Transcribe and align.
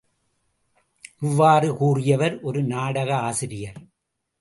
இவ்வாறு 1.19 1.75
கூறியவர் 1.75 2.39
ஒரு 2.41 2.63
நாடக 2.63 3.15
ஆசிரியர். 3.19 3.79